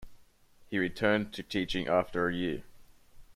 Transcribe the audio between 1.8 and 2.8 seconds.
after a year.